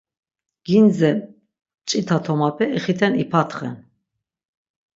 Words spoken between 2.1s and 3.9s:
tomape ixiten ipatxen.